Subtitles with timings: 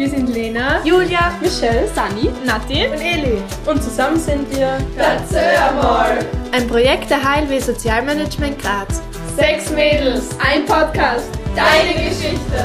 [0.00, 3.36] Wir sind Lena, Julia, Michelle, Sani, Nati und Eli.
[3.66, 6.20] Und zusammen sind wir einmal.
[6.52, 9.02] Ein Projekt der HLW Sozialmanagement Graz.
[9.36, 12.64] Sechs Mädels, ein Podcast, deine Geschichte.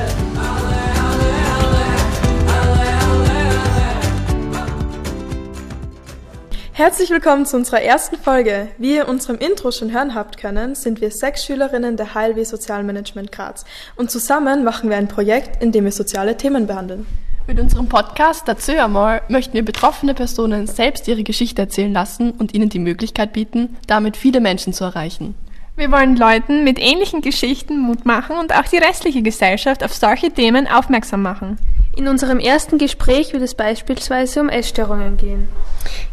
[6.71, 8.69] Herzlich willkommen zu unserer ersten Folge.
[8.77, 12.41] Wie ihr in unserem Intro schon hören habt können, sind wir sechs Schülerinnen der HLW
[12.45, 13.65] Sozialmanagement Graz.
[13.97, 17.05] Und zusammen machen wir ein Projekt, in dem wir soziale Themen behandeln.
[17.47, 22.55] Mit unserem Podcast Dazu einmal möchten wir betroffene Personen selbst ihre Geschichte erzählen lassen und
[22.55, 25.35] ihnen die Möglichkeit bieten, damit viele Menschen zu erreichen.
[25.75, 30.31] Wir wollen Leuten mit ähnlichen Geschichten Mut machen und auch die restliche Gesellschaft auf solche
[30.31, 31.59] Themen aufmerksam machen.
[31.95, 35.47] In unserem ersten Gespräch wird es beispielsweise um Essstörungen gehen.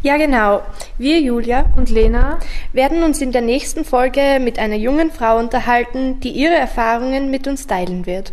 [0.03, 0.63] Ja, genau.
[0.99, 2.41] Wir, Julia und Lena,
[2.73, 7.49] werden uns in der nächsten Folge mit einer jungen Frau unterhalten, die ihre Erfahrungen mit
[7.49, 8.33] uns teilen wird.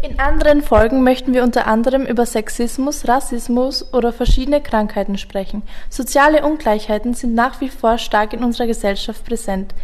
[0.00, 5.62] In anderen Folgen möchten wir unter anderem über Sexismus, Rassismus oder verschiedene Krankheiten sprechen.
[5.90, 9.74] Soziale Ungleichheiten sind nach wie vor stark in unserer Gesellschaft präsent.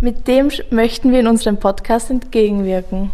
[0.00, 3.10] Mit dem möchten wir in unserem Podcast entgegenwirken.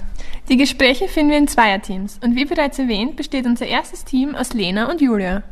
[0.50, 4.52] Die Gespräche finden wir in Zweierteams und wie bereits erwähnt, besteht unser erstes Team aus
[4.52, 5.42] Lena und Julia.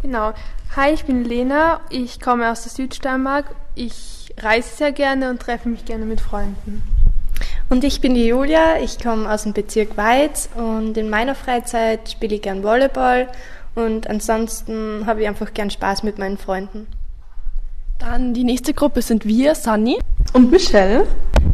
[0.00, 0.32] Genau.
[0.74, 3.44] Hi, ich bin Lena, ich komme aus der Südsteiermark.
[3.74, 6.82] Ich reise sehr gerne und treffe mich gerne mit Freunden.
[7.70, 12.10] Und ich bin die Julia, ich komme aus dem Bezirk Weiz und in meiner Freizeit
[12.10, 13.28] spiele ich gern Volleyball
[13.76, 16.88] und ansonsten habe ich einfach gern Spaß mit meinen Freunden.
[18.00, 19.98] Dann die nächste Gruppe sind wir, Sunny.
[20.32, 21.06] Und Michelle?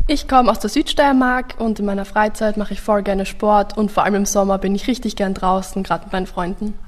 [0.06, 3.92] Ich komme aus der Südsteiermark und in meiner Freizeit mache ich voll gerne Sport und
[3.92, 6.78] vor allem im Sommer bin ich richtig gern draußen, gerade mit meinen Freunden.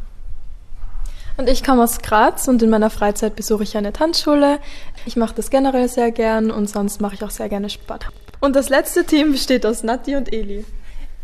[1.36, 4.58] Und ich komme aus Graz und in meiner Freizeit besuche ich eine Tanzschule.
[5.04, 8.06] Ich mache das generell sehr gern und sonst mache ich auch sehr gerne Sport.
[8.40, 10.64] Und das letzte Team besteht aus Nati und Eli.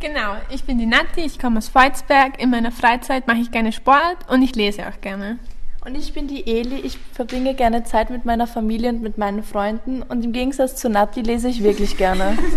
[0.01, 2.41] Genau, ich bin die Nati, ich komme aus Volzberg.
[2.41, 5.39] In meiner Freizeit mache ich gerne Sport und ich lese auch gerne.
[5.85, 9.43] Und ich bin die Eli, ich verbringe gerne Zeit mit meiner Familie und mit meinen
[9.43, 12.39] Freunden und im Gegensatz zu Nati lese ich wirklich gerne.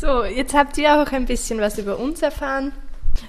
[0.00, 2.72] So, jetzt habt ihr auch ein bisschen was über uns erfahren.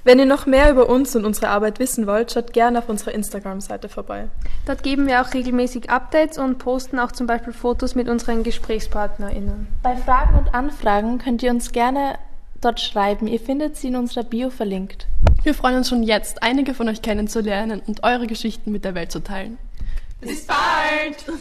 [0.03, 3.13] Wenn ihr noch mehr über uns und unsere Arbeit wissen wollt, schaut gerne auf unserer
[3.13, 4.29] Instagram-Seite vorbei.
[4.65, 9.67] Dort geben wir auch regelmäßig Updates und posten auch zum Beispiel Fotos mit unseren GesprächspartnerInnen.
[9.83, 12.15] Bei Fragen und Anfragen könnt ihr uns gerne
[12.61, 13.27] dort schreiben.
[13.27, 15.07] Ihr findet sie in unserer Bio verlinkt.
[15.43, 19.11] Wir freuen uns schon jetzt, einige von euch kennenzulernen und eure Geschichten mit der Welt
[19.11, 19.57] zu teilen.
[20.21, 21.39] Bis bald!